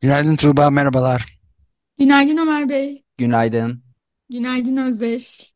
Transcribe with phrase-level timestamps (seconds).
[0.00, 1.38] Günaydın Tuğba, merhabalar.
[1.98, 3.04] Günaydın Ömer Bey.
[3.18, 3.84] Günaydın.
[4.30, 5.52] Günaydın Özdeş.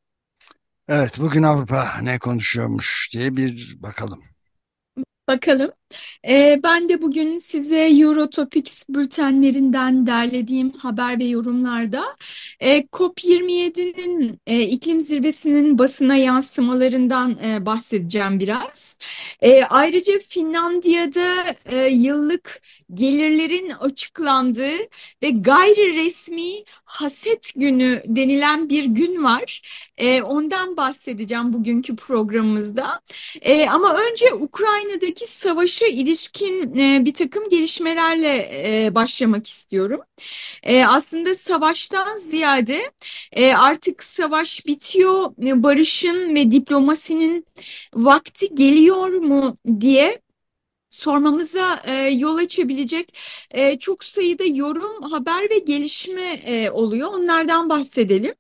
[0.89, 4.25] Evet, bugün Avrupa ne konuşuyormuş diye bir bakalım.
[5.29, 5.71] Bakalım.
[6.29, 12.05] Ee, ben de bugün size Eurotopics bültenlerinden derlediğim haber ve yorumlarda
[12.61, 18.97] e, COP27'nin e, iklim zirvesinin basına yansımalarından e, bahsedeceğim biraz.
[19.41, 22.63] E, ayrıca Finlandiya'da e, yıllık
[22.95, 24.79] gelirlerin açıklandığı
[25.23, 26.53] ve gayri resmi
[26.85, 29.63] haset günü denilen bir gün var.
[29.97, 33.01] E, ondan bahsedeceğim bugünkü programımızda.
[33.43, 35.27] E, ama önce Ukrayna'daki
[35.85, 38.49] savaşa ilişkin e, bir takım gelişmelerle
[38.87, 40.01] e, başlamak istiyorum.
[40.63, 42.93] E, aslında savaştan ziyade
[43.33, 47.47] e, artık savaş bitiyor, e, barışın ve diplomasinin
[47.95, 50.21] vakti geliyor mu diye
[50.95, 53.19] sormamıza e, yol açabilecek
[53.51, 57.09] e, çok sayıda yorum, haber ve gelişme e, oluyor.
[57.13, 58.35] Onlardan bahsedelim.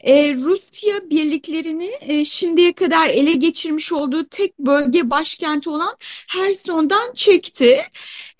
[0.00, 5.96] E, Rusya birliklerini e, şimdiye kadar ele geçirmiş olduğu tek bölge başkenti olan
[6.28, 7.82] Herson'dan çekti.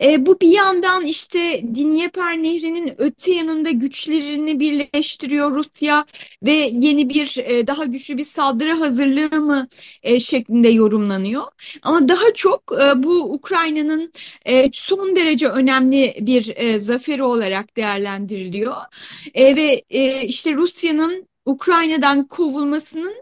[0.03, 6.05] E, bu bir yandan işte Dnieper Nehri'nin öte yanında güçlerini birleştiriyor Rusya
[6.43, 9.69] ve yeni bir e, daha güçlü bir saldırı hazırlığı mı
[10.03, 11.45] e, şeklinde yorumlanıyor.
[11.83, 14.13] Ama daha çok e, bu Ukrayna'nın
[14.47, 18.77] e, son derece önemli bir e, zaferi olarak değerlendiriliyor.
[19.35, 23.15] E, ve e, işte Rusya'nın Ukrayna'dan kovulmasının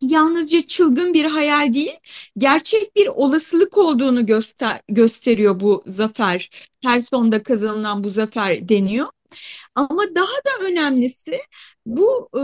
[0.00, 1.96] yalnızca çılgın bir hayal değil,
[2.38, 6.50] gerçek bir olasılık olduğunu göster gösteriyor bu zafer.
[6.82, 9.06] Herson'da kazanılan bu zafer deniyor.
[9.74, 11.40] Ama daha da önemlisi
[11.86, 12.40] bu e,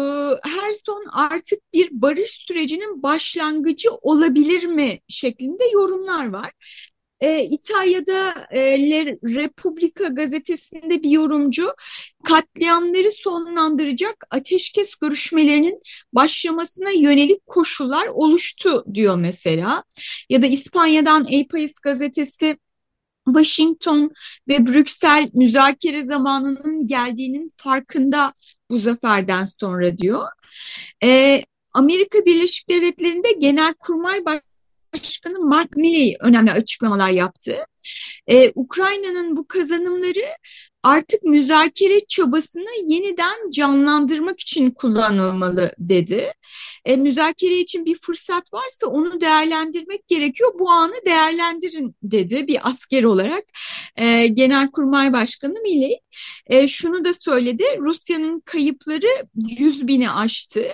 [0.49, 6.53] Herson artık bir barış sürecinin başlangıcı olabilir mi şeklinde yorumlar var.
[7.25, 11.75] E, İtalya'da e, Le Repubblica gazetesinde bir yorumcu
[12.25, 15.81] katliamları sonlandıracak ateşkes görüşmelerinin
[16.13, 19.85] başlamasına yönelik koşullar oluştu diyor mesela.
[20.31, 22.59] Ya da İspanya'dan El País gazetesi
[23.27, 24.11] Washington
[24.49, 28.33] ve Brüksel müzakere zamanının geldiğinin farkında
[28.71, 30.29] bu zaferden sonra diyor.
[31.03, 31.43] Ee,
[31.73, 34.54] Amerika Birleşik Devletleri'nde Genelkurmay Başkanı
[35.49, 37.57] Mark Milley önemli açıklamalar yaptı.
[38.27, 40.25] Ee, Ukrayna'nın bu kazanımları
[40.85, 46.33] artık müzakere çabasını yeniden canlandırmak için kullanılmalı dedi.
[46.85, 50.51] E, müzakere için bir fırsat varsa onu değerlendirmek gerekiyor.
[50.59, 53.45] Bu anı değerlendirin dedi bir asker olarak
[53.97, 56.01] e, Genelkurmay Başkanı Milley.
[56.47, 60.65] E, şunu da söyledi Rusya'nın kayıpları 100 bini aştı.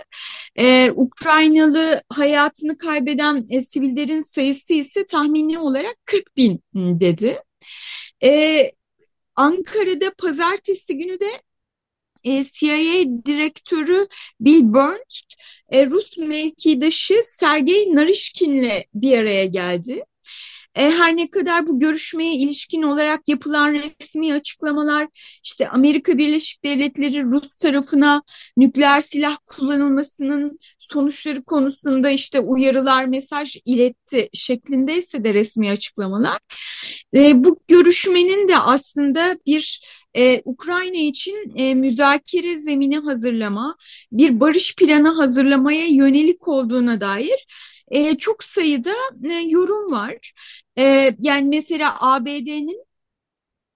[0.58, 7.38] E, Ukraynalı hayatını kaybeden e, sivillerin sayısı ise tahmini olarak 40 bin dedi.
[8.24, 8.70] E,
[9.40, 11.42] Ankara'da pazartesi günü de
[12.24, 14.06] e, CIA direktörü
[14.40, 15.20] Bill Burns,
[15.68, 20.04] e, Rus mevkidaşı Sergey Narishkin'le bir araya geldi.
[20.74, 25.08] E, her ne kadar bu görüşmeye ilişkin olarak yapılan resmi açıklamalar
[25.44, 28.22] işte Amerika Birleşik Devletleri Rus tarafına
[28.56, 36.38] nükleer silah kullanılmasının sonuçları konusunda işte uyarılar, mesaj iletti şeklindeyse de resmi açıklamalar.
[37.14, 39.80] E, bu görüşmenin de aslında bir
[40.16, 43.76] e, Ukrayna için e, müzakere zemini hazırlama,
[44.12, 47.46] bir barış planı hazırlamaya yönelik olduğuna dair
[47.90, 48.94] e, çok sayıda
[49.24, 50.32] e, yorum var.
[50.78, 52.84] E, yani mesela ABD'nin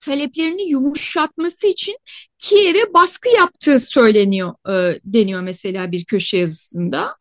[0.04, 1.96] taleplerini yumuşatması için
[2.38, 7.16] Kiev'e baskı yaptığı söyleniyor e, deniyor mesela bir köşe yazısında.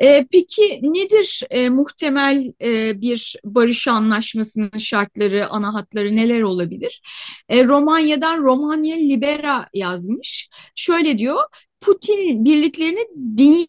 [0.00, 7.02] E, peki nedir e, muhtemel e, bir barış anlaşmasının şartları, ana hatları neler olabilir?
[7.48, 10.48] E, Romanya'dan Romanya Libera yazmış.
[10.74, 11.42] Şöyle diyor,
[11.80, 13.68] Putin birliklerini din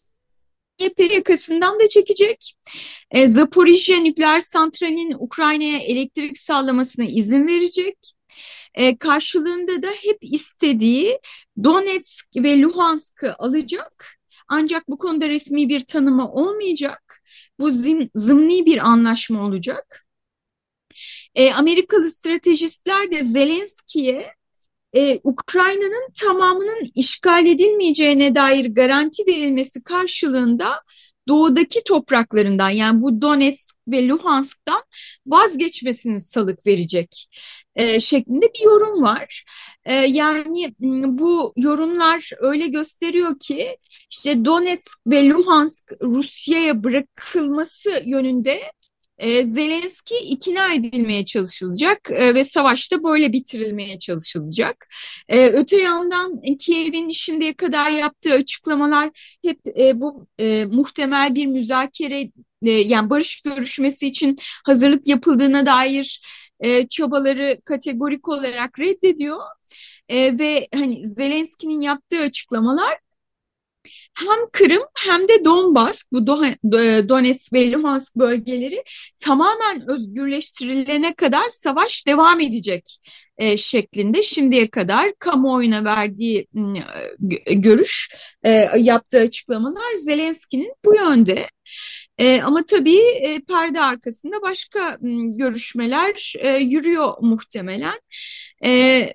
[0.80, 2.56] Dnieper yakasından da çekecek.
[3.10, 7.98] E, Zaporijya nükleer santralinin Ukrayna'ya elektrik sağlamasına izin verecek.
[8.74, 11.18] E, karşılığında da hep istediği
[11.64, 14.06] Donetsk ve Luhansk'ı alacak.
[14.48, 17.22] Ancak bu konuda resmi bir tanımı olmayacak.
[17.60, 20.06] Bu zim, zımni bir anlaşma olacak.
[21.34, 24.26] e, Amerikalı stratejistler de Zelenski'ye
[24.96, 30.82] e, Ukrayna'nın tamamının işgal edilmeyeceğine dair garanti verilmesi karşılığında
[31.28, 34.82] doğudaki topraklarından yani bu Donetsk ve Luhansk'tan
[35.26, 37.28] vazgeçmesini salık verecek
[37.74, 39.44] e, şeklinde bir yorum var.
[39.84, 40.74] E, yani
[41.18, 43.76] bu yorumlar öyle gösteriyor ki
[44.10, 48.60] işte Donetsk ve Luhansk Rusya'ya bırakılması yönünde
[49.20, 54.88] e, Zelenski ikna edilmeye çalışılacak e, ve savaşta böyle bitirilmeye çalışılacak.
[55.28, 59.10] E, öte yandan Kiev'in şimdiye kadar yaptığı açıklamalar
[59.44, 62.30] hep e, bu e, muhtemel bir müzakere
[62.62, 66.22] yani barış görüşmesi için hazırlık yapıldığına dair
[66.90, 69.38] çabaları kategorik olarak reddediyor.
[70.10, 72.98] Ve hani Zelenski'nin yaptığı açıklamalar
[74.18, 76.26] hem Kırım hem de Donbas, bu
[77.08, 78.82] Donetsk ve Luhansk bölgeleri
[79.18, 83.00] tamamen özgürleştirilene kadar savaş devam edecek
[83.38, 86.46] e, şeklinde şimdiye kadar kamuoyuna verdiği
[87.46, 91.46] e, görüş, e, yaptığı açıklamalar Zelenski'nin bu yönde.
[92.18, 94.98] E, ama tabii e, perde arkasında başka
[95.36, 98.00] görüşmeler e, yürüyor muhtemelen.
[98.64, 99.14] E,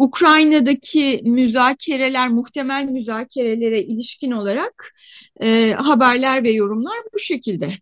[0.00, 4.94] Ukrayna'daki müzakereler, muhtemel müzakerelere ilişkin olarak
[5.42, 7.72] e, haberler ve yorumlar bu şekilde.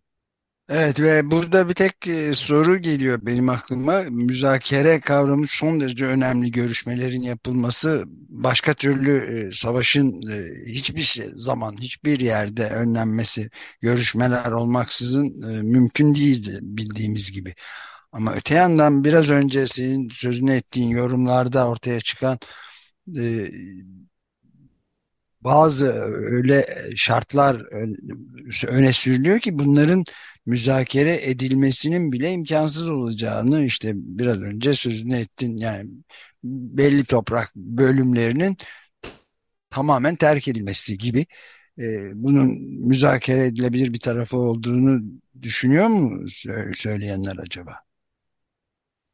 [0.69, 4.01] Evet ve burada bir tek e, soru geliyor benim aklıma.
[4.01, 6.51] Müzakere kavramı son derece önemli.
[6.51, 13.49] Görüşmelerin yapılması başka türlü e, savaşın e, hiçbir şey, zaman hiçbir yerde önlenmesi
[13.81, 17.53] görüşmeler olmaksızın e, mümkün değildi bildiğimiz gibi.
[18.11, 22.39] Ama öte yandan biraz önce senin sözünü ettiğin yorumlarda ortaya çıkan
[23.17, 23.49] e,
[25.41, 26.65] bazı öyle
[26.95, 27.55] şartlar
[28.67, 30.03] öne sürülüyor ki bunların
[30.45, 35.89] müzakere edilmesinin bile imkansız olacağını işte biraz önce sözünü ettin yani
[36.43, 38.57] belli toprak bölümlerinin
[39.69, 41.25] tamamen terk edilmesi gibi
[41.79, 42.47] e, bunun
[42.87, 45.01] müzakere edilebilir bir tarafı olduğunu
[45.41, 46.27] düşünüyor mu
[46.75, 47.88] söyleyenler acaba?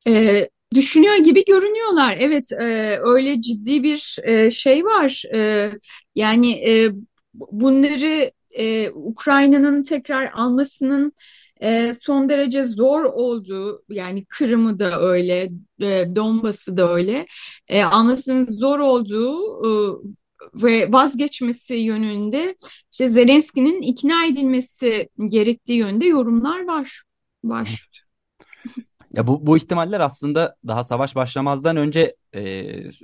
[0.08, 2.18] E, düşünüyor gibi görünüyorlar.
[2.20, 5.24] Evet, e, öyle ciddi bir e, şey var.
[5.36, 5.72] E,
[6.16, 6.92] yani e,
[7.34, 11.14] bunları e, Ukrayna'nın tekrar almasının
[11.62, 15.50] e, son derece zor olduğu, yani Kırım'ı da öyle,
[15.82, 17.26] e, Donbas'ı da öyle,
[17.68, 19.72] e, almasının zor olduğu e,
[20.54, 22.56] ve vazgeçmesi yönünde
[22.92, 27.04] işte Zelenski'nin ikna edilmesi gerektiği yönde yorumlar var.
[27.44, 27.90] Var.
[29.16, 32.64] Ya bu, bu ihtimaller aslında daha savaş başlamazdan önce e,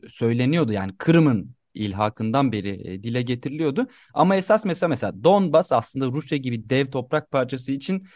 [0.10, 0.74] söyleniyordu.
[0.74, 3.88] Yani Kırım'ın ilhakından beri e, dile getiriliyordu.
[4.14, 8.08] Ama esas mesela mesela Donbas aslında Rusya gibi dev toprak parçası için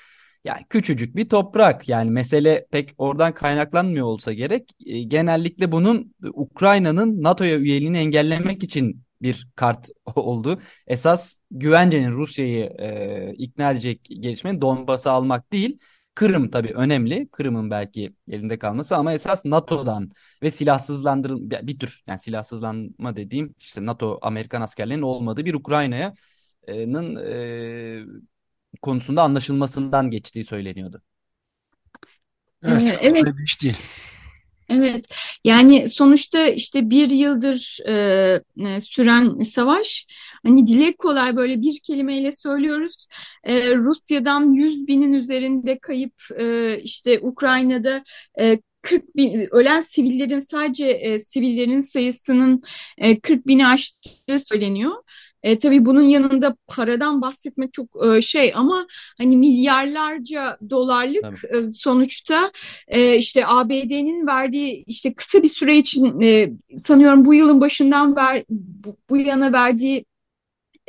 [0.46, 1.90] yani küçücük bir toprak.
[1.90, 4.72] Yani mesele pek oradan kaynaklanmıyor olsa gerek.
[4.86, 10.60] E, genellikle bunun Ukrayna'nın NATO'ya üyeliğini engellemek için bir kart oldu.
[10.88, 15.80] Esas güvencenin Rusya'yı e, ikna edecek gelişmenin Donbas'ı almak değil
[16.16, 17.28] Kırım tabii önemli.
[17.32, 20.10] Kırım'ın belki elinde kalması ama esas NATO'dan
[20.44, 28.06] ve silahsızlandırıl bir tür yani silahsızlanma dediğim işte NATO Amerikan askerlerinin olmadığı bir Ukrayna'nın e,
[28.82, 31.02] konusunda anlaşılmasından geçtiği söyleniyordu.
[32.66, 33.26] Evet, evet.
[33.26, 33.78] bir iş değil.
[34.70, 35.06] Evet,
[35.44, 40.08] yani sonuçta işte bir yıldır e, e, süren savaş,
[40.46, 43.08] hani dile kolay böyle bir kelimeyle söylüyoruz.
[43.44, 48.04] E, Rusya'dan 100 binin üzerinde kayıp, e, işte Ukrayna'da
[48.40, 52.62] e, 40 bin ölen sivillerin sadece e, sivillerin sayısının
[52.98, 54.92] e, 40 bini aştığı söyleniyor.
[55.46, 58.88] E, tabii bunun yanında paradan bahsetmek çok e, şey ama
[59.18, 62.52] hani milyarlarca dolarlık e, sonuçta
[62.88, 68.44] e, işte ABD'nin verdiği işte kısa bir süre için e, sanıyorum bu yılın başından ver,
[68.50, 70.06] bu, bu yana verdiği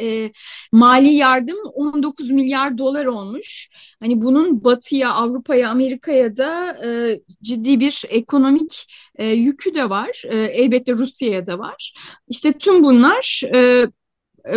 [0.01, 0.31] e,
[0.73, 3.69] mali yardım 19 milyar dolar olmuş.
[4.01, 8.87] Hani bunun Batı'ya, Avrupa'ya, Amerika'ya da e, ciddi bir ekonomik
[9.17, 10.23] e, yükü de var.
[10.29, 11.95] E, elbette Rusya'ya da var.
[12.29, 13.87] İşte tüm bunlar e,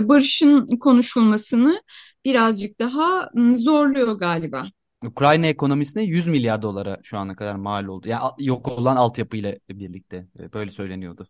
[0.02, 1.82] barışın konuşulmasını
[2.26, 4.66] birazcık daha zorluyor galiba.
[5.06, 8.08] Ukrayna ekonomisine 100 milyar dolara şu ana kadar mal oldu.
[8.08, 11.28] Yani yok olan altyapıyla birlikte e, böyle söyleniyordu.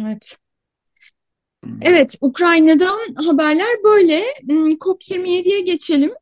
[0.00, 0.38] Evet.
[1.82, 4.22] Evet, Ukrayna'dan haberler böyle.
[4.78, 6.12] COP27'ye geçelim.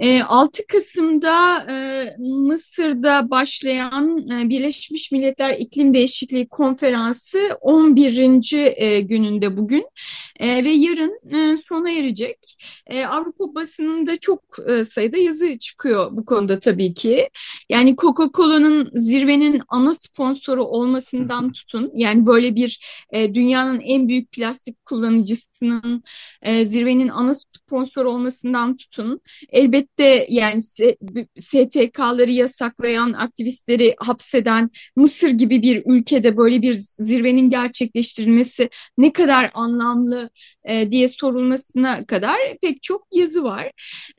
[0.00, 1.66] 6 Kasım'da
[2.18, 4.16] Mısır'da başlayan
[4.50, 9.00] Birleşmiş Milletler İklim Değişikliği Konferansı 11.
[9.00, 9.86] gününde bugün
[10.40, 11.20] ve yarın
[11.56, 12.38] sona erecek.
[13.08, 14.42] Avrupa basınında çok
[14.88, 17.28] sayıda yazı çıkıyor bu konuda tabii ki.
[17.68, 22.80] Yani Coca-Cola'nın zirvenin ana sponsoru olmasından tutun yani böyle bir
[23.12, 26.02] dünyanın en büyük plastik kullanıcısının
[26.64, 29.20] zirvenin ana sponsoru olmasından tutun.
[29.48, 29.81] Elbette
[30.28, 30.62] yani
[31.36, 40.30] STK'ları yasaklayan, aktivistleri hapseden Mısır gibi bir ülkede böyle bir zirvenin gerçekleştirilmesi ne kadar anlamlı
[40.64, 43.70] e, diye sorulmasına kadar pek çok yazı var.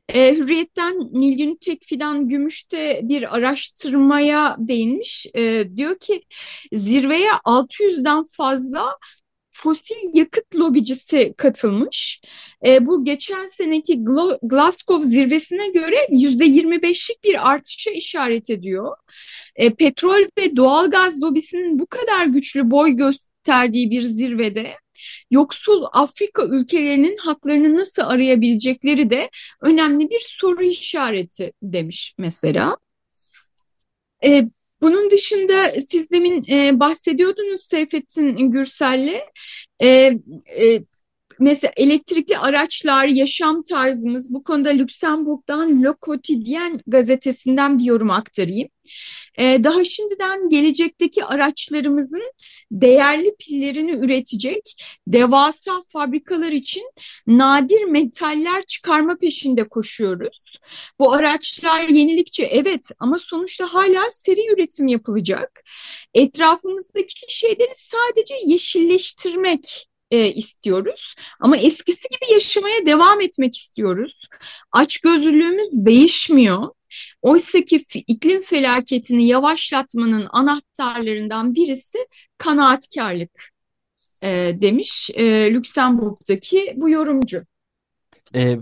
[0.09, 5.25] E, Hürriyet'ten Nilgün Tekfidan Gümüş'te bir araştırmaya değinmiş.
[5.35, 6.23] E, diyor ki
[6.73, 8.97] zirveye 600'den fazla
[9.53, 12.21] fosil yakıt lobicisi katılmış.
[12.65, 14.03] E, bu geçen seneki
[14.41, 18.97] Glasgow zirvesine göre yüzde 25'lik bir artışa işaret ediyor.
[19.55, 24.71] E, petrol ve doğalgaz lobisinin bu kadar güçlü boy gösterdiği bir zirvede
[25.31, 29.29] yoksul Afrika ülkelerinin haklarını nasıl arayabilecekleri de
[29.61, 32.77] önemli bir soru işareti demiş mesela.
[34.25, 34.49] E,
[34.83, 39.21] bunun dışında siz demin e, bahsediyordunuz Seyfettin Gürsel'le.
[39.83, 40.11] E,
[40.57, 40.83] e,
[41.39, 48.69] mesela elektrikli araçlar, yaşam tarzımız bu konuda Lüksemburg'dan Le Quotidien gazetesinden bir yorum aktarayım.
[49.39, 52.31] Ee, daha şimdiden gelecekteki araçlarımızın
[52.71, 56.91] değerli pillerini üretecek devasa fabrikalar için
[57.27, 60.57] nadir metaller çıkarma peşinde koşuyoruz.
[60.99, 65.63] Bu araçlar yenilikçe evet ama sonuçta hala seri üretim yapılacak.
[66.13, 71.15] Etrafımızdaki şeyleri sadece yeşilleştirmek e, istiyoruz.
[71.39, 74.27] Ama eskisi gibi yaşamaya devam etmek istiyoruz.
[74.71, 76.67] Açgözlülüğümüz değişmiyor.
[77.21, 81.97] Oysa ki iklim felaketini yavaşlatmanın anahtarlarından birisi
[82.37, 83.49] kanaatkarlık
[84.23, 87.43] e, demiş e, Lüksemburg'daki bu yorumcu.
[88.35, 88.57] E,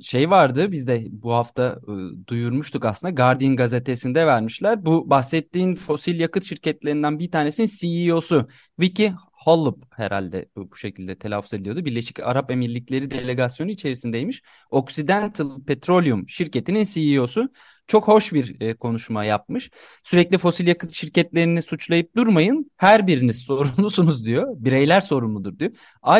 [0.00, 1.92] şey vardı biz de bu hafta e,
[2.26, 4.86] duyurmuştuk aslında Guardian gazetesinde vermişler.
[4.86, 8.48] Bu bahsettiğin fosil yakıt şirketlerinden bir tanesinin CEO'su
[8.80, 9.12] Vicky
[9.46, 11.84] Hollop herhalde bu, şekilde telaffuz ediyordu.
[11.84, 14.42] Birleşik Arap Emirlikleri delegasyonu içerisindeymiş.
[14.70, 17.48] Occidental Petroleum şirketinin CEO'su
[17.86, 19.70] çok hoş bir e, konuşma yapmış.
[20.02, 22.70] Sürekli fosil yakıt şirketlerini suçlayıp durmayın.
[22.76, 24.54] Her biriniz sorumlusunuz diyor.
[24.56, 25.70] Bireyler sorumludur diyor.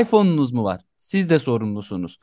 [0.01, 0.81] iPhone'unuz mu var?
[0.97, 2.19] Siz de sorumlusunuz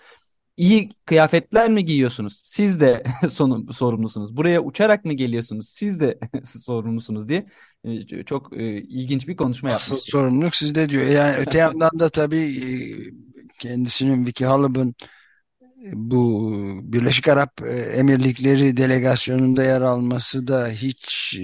[0.58, 2.42] iyi kıyafetler mi giyiyorsunuz?
[2.46, 3.04] Siz de
[3.72, 4.38] sorumlusunuz.
[4.38, 5.70] Buraya uçarak mı geliyorsunuz?
[5.70, 7.46] Siz de sorumlusunuz diye
[7.84, 9.92] e, çok e, ilginç bir konuşma yapmış.
[9.92, 11.06] Asıl sorumluluk sizde diyor.
[11.06, 12.70] Yani öte yandan da tabii e,
[13.60, 14.96] kendisinin Vicky Halib'in
[15.94, 16.52] bu
[16.84, 17.62] Birleşik Arap
[17.94, 21.36] Emirlikleri delegasyonunda yer alması da hiç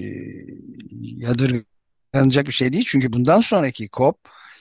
[1.01, 2.85] yadırganacak bir şey değil.
[2.87, 4.17] Çünkü bundan sonraki COP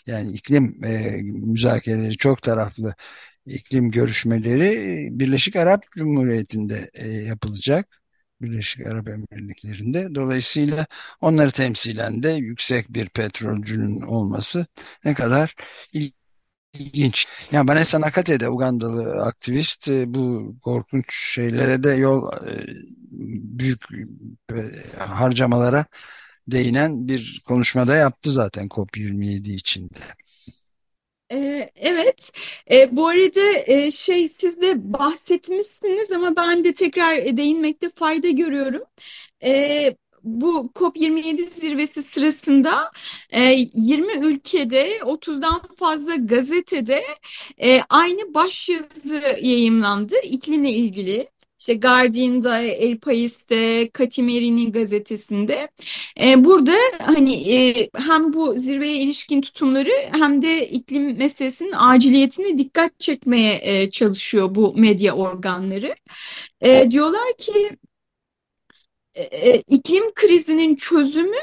[0.06, 0.76] yani iklim
[1.22, 2.94] müzakereleri çok taraflı
[3.48, 8.02] iklim görüşmeleri Birleşik Arap Cumhuriyeti'nde e, yapılacak.
[8.40, 10.14] Birleşik Arap Emirlikleri'nde.
[10.14, 10.86] Dolayısıyla
[11.20, 14.66] onları temsilen de yüksek bir petrolcünün olması
[15.04, 15.54] ne kadar
[16.74, 17.26] ilginç.
[17.52, 22.66] Yani Vanessa Nakate'de Ugandalı aktivist e, bu korkunç şeylere de yol e,
[23.58, 23.80] büyük
[24.98, 25.86] harcamalara
[26.48, 30.00] değinen bir konuşmada yaptı zaten COP27 içinde.
[31.30, 32.32] Evet,
[32.90, 38.82] bu arada şey siz de bahsetmişsiniz ama ben de tekrar değinmekte fayda görüyorum.
[40.24, 42.90] Bu COP27 zirvesi sırasında
[43.32, 47.02] 20 e, ülkede 30'dan fazla gazetede
[47.62, 51.28] e, aynı başyazı yayımlandı iklimle ilgili
[51.58, 55.68] işte Guardian'da, El País'te, Katimeri'nin gazetesinde.
[56.20, 63.00] E, burada hani e, hem bu zirveye ilişkin tutumları hem de iklim meselesinin aciliyetine dikkat
[63.00, 65.94] çekmeye e, çalışıyor bu medya organları.
[66.60, 67.70] E, diyorlar ki
[69.14, 71.36] e, e iklim krizinin çözümü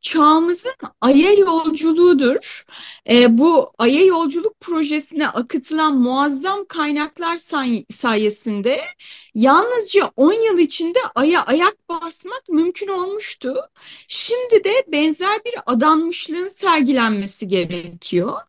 [0.00, 2.64] çağımızın Ay'a yolculuğudur.
[3.10, 8.80] E, bu Ay'a yolculuk projesine akıtılan muazzam kaynaklar say sayesinde
[9.34, 13.54] yalnızca 10 yıl içinde Ay'a ayak basmak mümkün olmuştu.
[14.08, 18.40] Şimdi de benzer bir adanmışlığın sergilenmesi gerekiyor.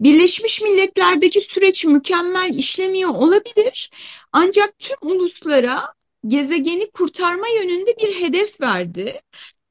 [0.00, 3.90] Birleşmiş Milletler'deki süreç mükemmel işlemiyor olabilir.
[4.32, 5.94] Ancak tüm uluslara
[6.26, 9.22] gezegeni kurtarma yönünde bir hedef verdi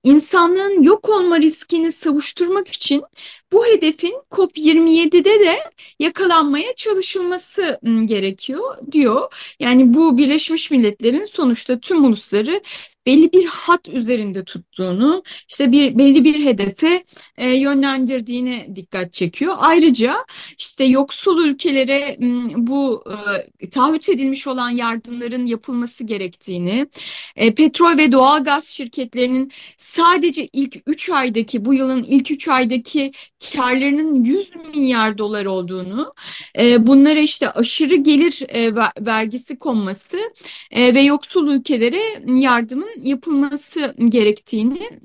[0.04, 3.04] insanlığın yok olma riskini savuşturmak için
[3.52, 5.60] bu hedefin COP27'de de
[6.00, 9.34] yakalanmaya çalışılması gerekiyor diyor.
[9.60, 12.62] Yani bu Birleşmiş Milletler'in sonuçta tüm ulusları
[13.10, 17.04] belli bir hat üzerinde tuttuğunu, işte bir belli bir hedefe
[17.38, 19.56] e, yönlendirdiğine dikkat çekiyor.
[19.58, 20.26] Ayrıca
[20.58, 22.18] işte yoksul ülkelere
[22.58, 23.04] bu
[23.62, 26.88] e, taahhüt edilmiş olan yardımların yapılması gerektiğini,
[27.36, 33.12] e, petrol ve doğalgaz şirketlerinin sadece ilk 3 aydaki bu yılın ilk 3 aydaki
[33.54, 36.14] karlarının 100 milyar dolar olduğunu,
[36.60, 40.18] e, bunlara işte aşırı gelir e, vergisi konması
[40.72, 45.00] e, ve yoksul ülkelere yardımın yapılması gerektiğini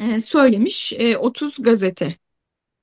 [0.00, 2.14] e, söylemiş e, 30 gazete.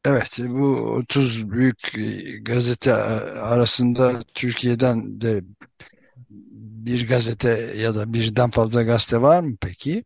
[0.05, 5.43] Evet, bu 30 büyük e, gazete arasında Türkiye'den de
[6.85, 10.03] bir gazete ya da birden fazla gazete var mı peki?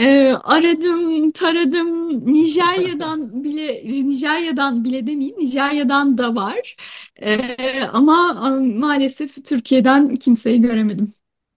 [0.00, 2.10] Ee, aradım, taradım.
[2.32, 6.76] Nijerya'dan bile, Nijerya'dan bile demeyeyim, Nijerya'dan da var.
[7.22, 11.12] Ee, ama maalesef Türkiye'den kimseyi göremedim.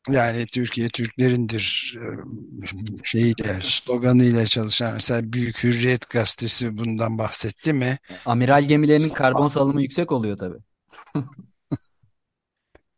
[0.10, 8.00] Yani Türkiye Türklerindir e, şeyiyle sloganıyla çalışan mesela Büyük Hürriyet gazetesi bundan bahsetti mi?
[8.26, 10.58] Amiral gemilerinin karbon salımı yüksek oluyor tabii.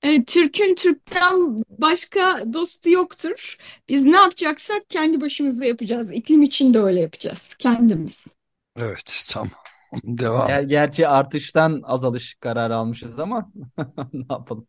[0.06, 3.58] E, Türk'ün Türk'ten başka dostu yoktur.
[3.90, 6.12] Biz ne yapacaksak kendi başımıza yapacağız.
[6.12, 7.54] İklim için de öyle yapacağız.
[7.60, 8.26] Kendimiz.
[8.78, 9.50] Evet, tamam.
[10.04, 10.48] Devam.
[10.48, 13.52] Ger gerçi artıştan azalış kararı almışız ama
[14.14, 14.68] ne yapalım?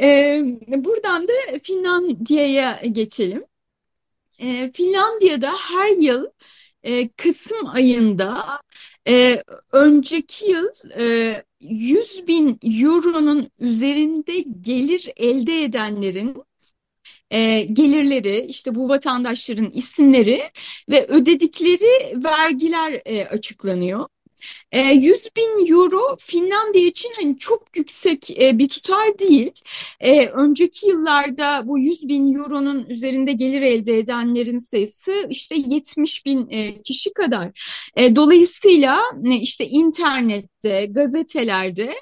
[0.00, 0.42] E,
[0.76, 1.32] buradan da
[1.62, 3.44] Finlandiya'ya geçelim.
[4.38, 6.26] E, Finlandiya'da her yıl
[6.82, 8.60] e, Kasım ayında
[9.08, 9.42] e,
[9.72, 10.68] önceki yıl
[10.98, 16.36] e, 100 bin euronun üzerinde gelir elde edenlerin
[17.30, 20.42] e, gelirleri, işte bu vatandaşların isimleri
[20.88, 24.06] ve ödedikleri vergiler e, açıklanıyor.
[24.72, 29.52] 100 ee, bin euro Finlandiya için hani çok yüksek e, bir tutar değil.
[30.00, 36.48] Ee, önceki yıllarda bu 100 bin euronun üzerinde gelir elde edenlerin sayısı işte 70 bin
[36.50, 37.50] e, kişi kadar.
[37.96, 39.00] E, dolayısıyla
[39.40, 41.94] işte internette, gazetelerde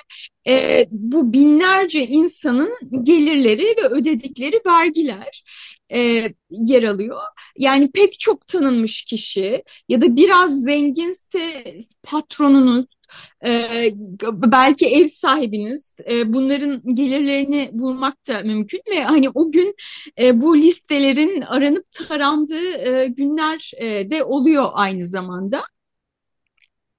[0.90, 2.70] bu binlerce insanın
[3.02, 5.44] gelirleri ve ödedikleri vergiler
[5.92, 7.20] e, yer alıyor.
[7.58, 11.64] Yani pek çok tanınmış kişi ya da biraz zenginse
[12.02, 12.86] patronunuz,
[13.46, 13.92] e,
[14.32, 19.74] belki ev sahibiniz e, bunların gelirlerini bulmak da mümkün ve hani o gün
[20.20, 25.62] e, bu listelerin aranıp tarandığı e, günler e, de oluyor aynı zamanda.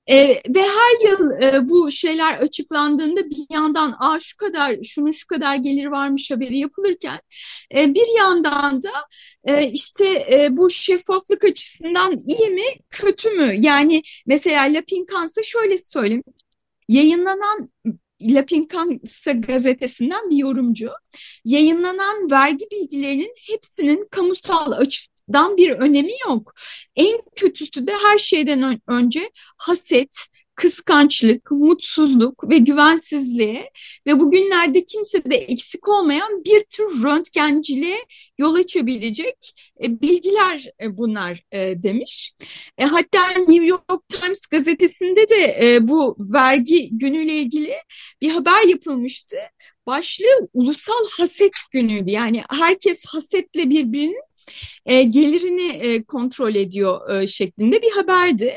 [0.09, 5.27] E, ve her yıl e, bu şeyler açıklandığında bir yandan Aa, şu kadar şunun şu
[5.27, 7.19] kadar gelir varmış haberi yapılırken
[7.75, 8.91] e, bir yandan da
[9.43, 13.55] e, işte e, bu şeffaflık açısından iyi mi kötü mü?
[13.59, 16.23] Yani mesela Lapinkansa şöyle söyleyeyim
[16.89, 17.69] yayınlanan
[18.21, 20.89] La Pincansa gazetesinden bir yorumcu
[21.45, 26.53] yayınlanan vergi bilgilerinin hepsinin kamusal açı, dan bir önemi yok.
[26.95, 33.71] En kötüsü de her şeyden önce haset, kıskançlık, mutsuzluk ve güvensizliğe
[34.07, 37.97] ve bugünlerde kimse de eksik olmayan bir tür röntgenciliğe
[38.37, 42.33] yol açabilecek e, bilgiler e, bunlar e, demiş.
[42.79, 47.73] Hatta New York Times gazetesinde de bu vergi günüyle ilgili
[48.21, 49.35] bir haber yapılmıştı.
[49.87, 52.11] Başlığı ulusal haset günüydü.
[52.11, 54.26] Yani herkes hasetle birbirinin
[54.85, 58.53] e, gelirini e, kontrol ediyor e, şeklinde bir haberdi.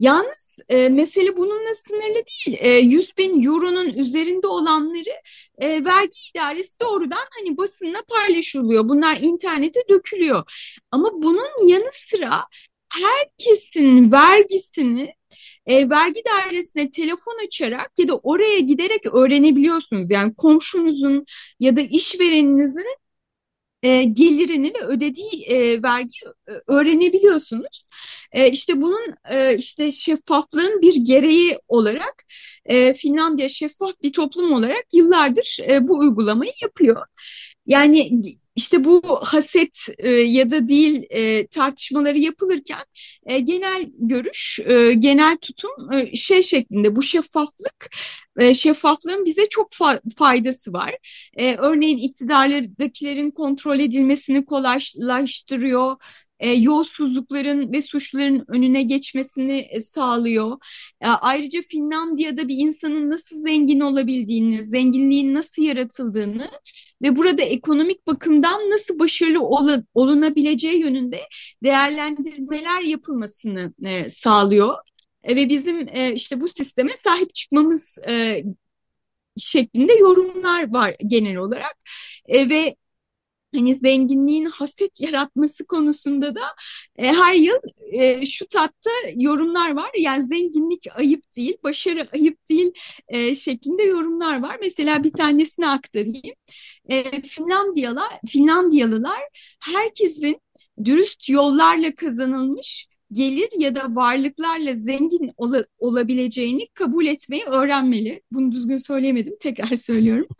[0.00, 2.58] Yalnız e, mesele bununla sınırlı değil.
[2.60, 5.14] E, 100 bin euronun üzerinde olanları
[5.58, 8.88] e, vergi idaresi doğrudan hani basınla paylaşılıyor.
[8.88, 10.42] Bunlar internete dökülüyor.
[10.90, 12.44] Ama bunun yanı sıra
[12.92, 15.14] herkesin vergisini
[15.66, 20.10] e, vergi dairesine telefon açarak ya da oraya giderek öğrenebiliyorsunuz.
[20.10, 21.24] Yani komşunuzun
[21.60, 22.86] ya da işvereninizin
[23.82, 26.18] e, gelirini ve ödediği e, vergi
[26.48, 27.86] e, öğrenebiliyorsunuz.
[28.32, 32.24] E, işte bunun e, işte şeffaflığın bir gereği olarak
[32.64, 37.06] e, Finlandiya şeffaf bir toplum olarak yıllardır e, bu uygulamayı yapıyor.
[37.66, 38.22] Yani
[38.56, 42.82] işte bu haset e, ya da değil e, tartışmaları yapılırken
[43.26, 47.90] e, genel görüş, e, genel tutum e, şey şeklinde bu şeffaflık,
[48.38, 50.94] e, şeffaflığın bize çok fa faydası var.
[51.36, 55.96] E, örneğin iktidarlardakilerin kontrol edilmesini kolaylaştırıyor
[56.42, 60.58] e, yolsuzlukların ve suçların önüne geçmesini e, sağlıyor.
[61.00, 66.50] E, ayrıca Finlandiya'da bir insanın nasıl zengin olabildiğini, zenginliğin nasıl yaratıldığını
[67.02, 71.20] ve burada ekonomik bakımdan nasıl başarılı ol olunabileceği yönünde
[71.64, 74.74] değerlendirmeler yapılmasını e, sağlıyor.
[75.24, 78.44] e, ve bizim e, işte bu sisteme sahip çıkmamız e,
[79.38, 81.76] şeklinde yorumlar var genel olarak
[82.26, 82.76] e, ve
[83.54, 86.42] hani zenginliğin haset yaratması konusunda da
[86.96, 87.56] e, her yıl
[87.92, 89.90] e, şu tatta yorumlar var.
[89.98, 92.72] Yani zenginlik ayıp değil, başarı ayıp değil
[93.08, 94.58] e, şeklinde yorumlar var.
[94.60, 96.34] Mesela bir tanesini aktarayım.
[96.90, 99.20] E, Finlandiyalılar, Finlandiyalılar
[99.60, 100.40] herkesin
[100.84, 108.22] dürüst yollarla kazanılmış gelir ya da varlıklarla zengin ol olabileceğini kabul etmeyi öğrenmeli.
[108.32, 110.26] Bunu düzgün söyleyemedim, tekrar söylüyorum.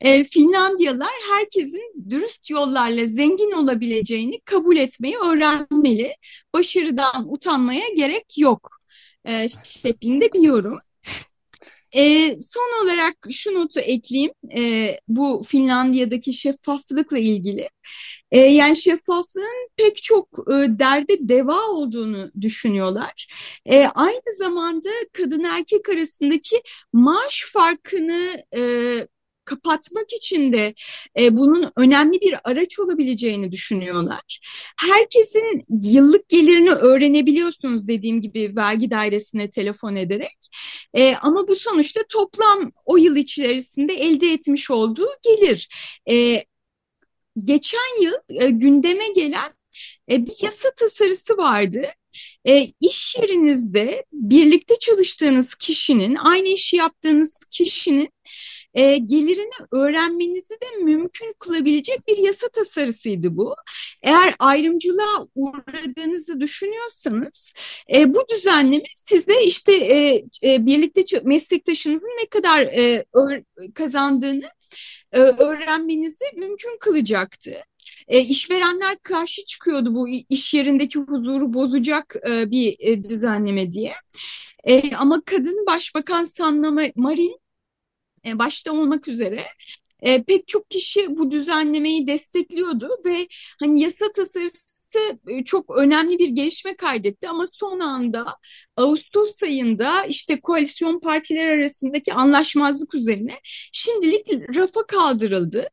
[0.00, 6.14] E, Finlandiyalılar herkesin dürüst yollarla zengin olabileceğini kabul etmeyi öğrenmeli.
[6.54, 8.80] Başarıdan utanmaya gerek yok
[9.24, 10.78] e, şeklinde bir yorum.
[11.96, 17.68] E, son olarak şu notu ekleyeyim e, bu Finlandiya'daki şeffaflıkla ilgili.
[18.32, 23.28] E, yani şeffaflığın pek çok e, derde deva olduğunu düşünüyorlar.
[23.66, 28.60] E, aynı zamanda kadın erkek arasındaki maaş farkını e,
[29.44, 30.74] kapatmak için de
[31.18, 34.40] e, bunun önemli bir araç olabileceğini düşünüyorlar.
[34.80, 40.38] Herkesin yıllık gelirini öğrenebiliyorsunuz dediğim gibi vergi dairesine telefon ederek.
[40.94, 45.68] E, ama bu sonuçta toplam o yıl içerisinde elde etmiş olduğu gelir.
[46.10, 46.44] E,
[47.38, 49.52] geçen yıl e, gündeme gelen
[50.10, 51.86] e, bir yasa tasarısı vardı.
[52.48, 58.08] E, iş yerinizde birlikte çalıştığınız kişinin, aynı işi yaptığınız kişinin
[58.74, 63.54] e, gelirini öğrenmenizi de mümkün kılabilecek bir yasa tasarısıydı bu.
[64.02, 67.52] Eğer ayrımcılığa uğradığınızı düşünüyorsanız
[67.94, 73.04] e, bu düzenleme size işte e, e, birlikte meslektaşınızın ne kadar e,
[73.74, 74.50] kazandığını
[75.12, 77.54] e, öğrenmenizi mümkün kılacaktı.
[78.08, 83.92] E, işverenler karşı çıkıyordu bu iş yerindeki huzuru bozacak e, bir e, düzenleme diye.
[84.64, 87.43] E, ama kadın başbakan Sanna Marin
[88.26, 89.46] e, başta olmak üzere
[90.04, 93.28] e, pek çok kişi bu düzenlemeyi destekliyordu ve
[93.60, 98.36] hani yasa tasarısı e, çok önemli bir gelişme kaydetti ama son anda
[98.76, 103.34] Ağustos ayında işte koalisyon partiler arasındaki anlaşmazlık üzerine
[103.72, 105.68] şimdilik rafa kaldırıldı.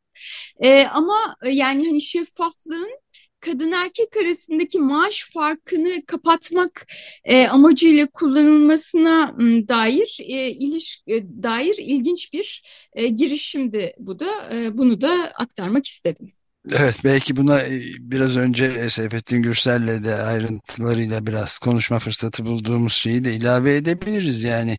[0.64, 2.92] E, ama yani hani şeffaflığın
[3.41, 6.88] kadın erkek arasındaki maaş farkını kapatmak
[7.23, 9.36] e, amacıyla kullanılmasına
[9.67, 15.86] dair e, iliş e, dair ilginç bir e, girişimdi bu da e, bunu da aktarmak
[15.86, 16.32] istedim.
[16.71, 23.23] Evet belki buna e, biraz önce Seyfettin Gürsel'le de ayrıntılarıyla biraz konuşma fırsatı bulduğumuz şeyi
[23.23, 24.43] de ilave edebiliriz.
[24.43, 24.77] Yani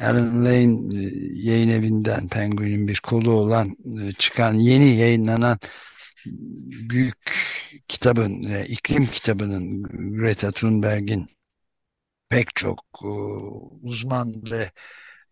[0.00, 3.68] Aaron Lane e, yayın evinden Penguin'in bir kolu olan
[4.02, 5.58] e, çıkan yeni yayınlanan
[6.90, 7.16] büyük
[7.88, 9.82] kitabın, e, iklim kitabının
[10.18, 11.28] Greta Thunberg'in
[12.28, 13.08] pek çok e,
[13.82, 14.70] uzman ve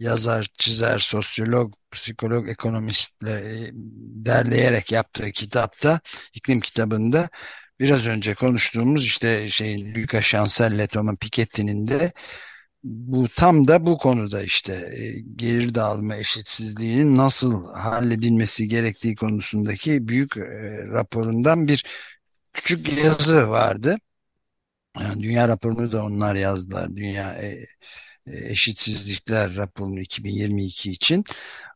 [0.00, 3.70] yazar, çizer, sosyolog, psikolog, ekonomistle e,
[4.26, 6.00] derleyerek yaptığı kitapta,
[6.34, 7.28] iklim kitabında
[7.80, 12.12] biraz önce konuştuğumuz işte şeyin Lucas Chancel Thomas Piketty'nin de
[12.88, 20.36] bu tam da bu konuda işte e, gelir dağılımı eşitsizliğinin nasıl halledilmesi gerektiği konusundaki büyük
[20.36, 20.40] e,
[20.86, 21.84] raporundan bir
[22.52, 23.96] küçük yazı vardı.
[25.00, 26.96] Yani dünya raporunu da onlar yazdılar.
[26.96, 27.66] Dünya e,
[28.26, 31.24] eşitsizlikler raporunu 2022 için.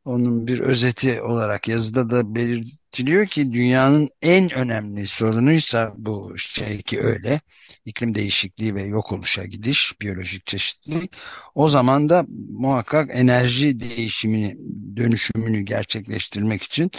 [0.04, 7.00] Onun bir özeti olarak yazıda da belirtiliyor ki dünyanın en önemli sorunuysa bu şey ki
[7.02, 7.40] öyle
[7.86, 11.12] iklim değişikliği ve yok oluşa gidiş, biyolojik çeşitlilik.
[11.54, 14.56] O zaman da muhakkak enerji değişimini,
[14.96, 16.90] dönüşümünü gerçekleştirmek için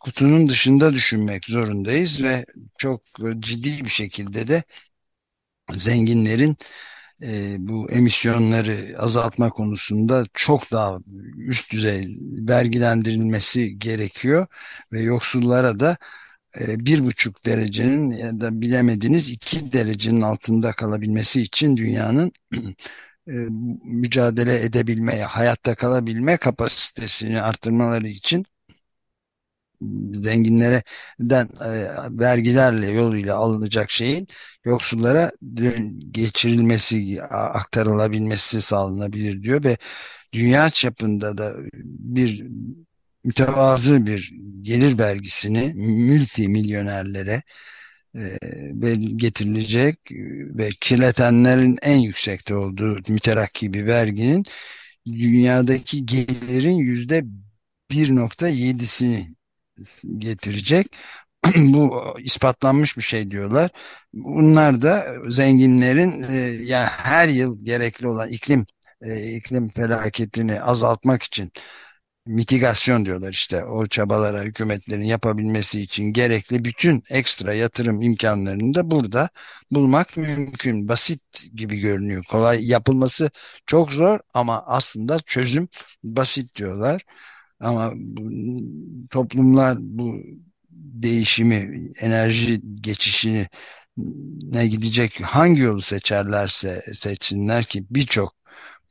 [0.00, 2.44] kutunun dışında düşünmek zorundayız ve
[2.78, 3.02] çok
[3.40, 4.62] ciddi bir şekilde de
[5.76, 6.56] zenginlerin
[7.22, 10.98] e, bu emisyonları azaltma konusunda çok daha
[11.36, 14.46] üst düzey vergilendirilmesi gerekiyor
[14.92, 15.96] ve yoksullara da
[16.60, 22.32] e, bir buçuk derecenin ya da bilemediniz iki derecenin altında kalabilmesi için dünyanın
[23.28, 23.32] e,
[23.84, 28.44] mücadele edebilmeye, hayatta kalabilme kapasitesini artırmaları için
[30.14, 30.82] zenginlere
[31.20, 31.70] den e,
[32.10, 34.26] vergilerle yoluyla alınacak şeyin
[34.64, 35.32] yoksullara
[36.10, 39.76] geçirilmesi, aktarılabilmesi sağlanabilir diyor ve
[40.32, 42.46] dünya çapında da bir
[43.24, 47.42] mütevazı bir gelir vergisini multimilyonerlere
[48.16, 48.38] e,
[49.16, 49.98] getirilecek
[50.58, 54.44] ve kirletenlerin en yüksekte olduğu müterakki bir verginin
[55.06, 57.24] dünyadaki gelirin yüzde
[57.90, 59.37] 1.7'sini
[60.18, 60.96] getirecek.
[61.56, 63.70] bu ispatlanmış bir şey diyorlar.
[64.12, 68.66] Bunlar da zenginlerin e, yani her yıl gerekli olan iklim
[69.02, 71.52] e, iklim felaketini azaltmak için
[72.28, 79.28] mitigasyon diyorlar işte o çabalara hükümetlerin yapabilmesi için gerekli bütün ekstra yatırım imkanlarını da burada
[79.70, 80.88] bulmak mümkün.
[80.88, 81.22] Basit
[81.54, 82.24] gibi görünüyor.
[82.30, 83.30] Kolay yapılması
[83.66, 85.68] çok zor ama aslında çözüm
[86.04, 87.02] basit diyorlar.
[87.60, 87.92] Ama
[89.10, 90.16] toplumlar bu
[90.70, 93.48] değişimi, enerji geçişini
[94.42, 98.34] ne gidecek hangi yolu seçerlerse seçsinler ki birçok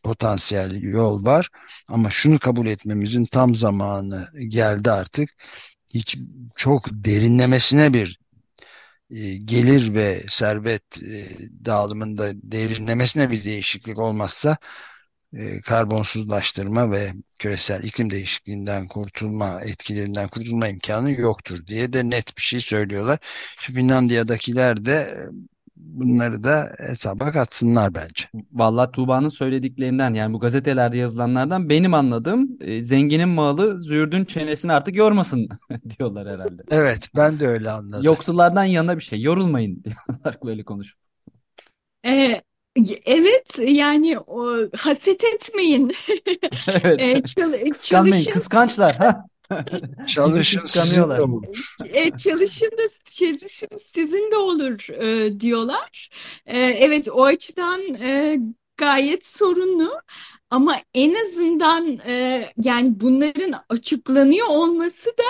[0.03, 1.49] potansiyel yol var
[1.87, 5.29] ama şunu kabul etmemizin tam zamanı geldi artık.
[5.93, 6.17] Hiç
[6.55, 8.19] çok derinlemesine bir
[9.09, 11.29] e, gelir ve servet e,
[11.65, 14.57] dağılımında derinlemesine bir değişiklik olmazsa
[15.33, 22.41] e, karbonsuzlaştırma ve küresel iklim değişikliğinden kurtulma etkilerinden kurtulma imkanı yoktur diye de net bir
[22.41, 23.19] şey söylüyorlar.
[23.57, 25.27] Finlandiya'dakiler de
[25.75, 28.25] bunları da hesaba katsınlar bence.
[28.51, 34.95] Vallahi Tuğba'nın söylediklerinden yani bu gazetelerde yazılanlardan benim anladığım e, zenginin malı züğürdün çenesini artık
[34.95, 35.49] yormasın
[35.99, 36.63] diyorlar herhalde.
[36.71, 38.03] Evet ben de öyle anladım.
[38.03, 40.99] Yoksullardan yana bir şey yorulmayın diyorlar böyle konuşup.
[42.05, 42.41] Ee,
[43.05, 45.95] evet yani o, haset etmeyin.
[46.83, 47.27] Evet.
[47.27, 48.95] Çal- Kıskanmayın çalışın kıskançlar.
[48.95, 49.25] Ha?
[50.07, 51.43] Çalışın sizin de olur.
[51.93, 56.09] E, çalışın da çalışın sizin de olur e, diyorlar.
[56.45, 58.37] E, evet o açıdan e,
[58.77, 60.01] gayet sorunlu
[60.49, 65.23] ama en azından e, yani bunların açıklanıyor olması da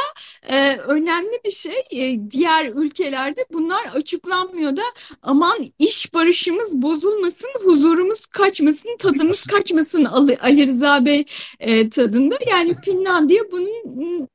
[0.54, 1.84] e, önemli bir şey.
[1.92, 4.84] E, diğer ülkelerde bunlar açıklanmıyor da
[5.22, 11.26] aman iş barışımız bozulmasın, huzurumuz kaçmasın, tadımız kaçmasın Ali, Ali Rıza Bey
[11.60, 12.40] e, tadında.
[12.50, 14.28] Yani Finlandiya bunun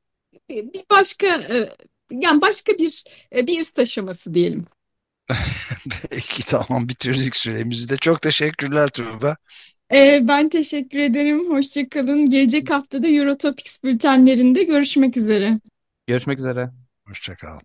[0.51, 1.69] bir başka e,
[2.11, 3.05] yani başka bir
[3.37, 4.67] e, bir üst aşaması diyelim.
[6.11, 7.97] Peki tamam bitirdik süremizi de.
[7.97, 9.37] Çok teşekkürler Tuğba.
[9.95, 11.51] E, ben teşekkür ederim.
[11.51, 12.31] Hoşça kalın.
[12.31, 15.61] Gelecek haftada Eurotopics bültenlerinde görüşmek üzere.
[16.07, 16.71] Görüşmek üzere.
[17.07, 17.59] Hoşça kal.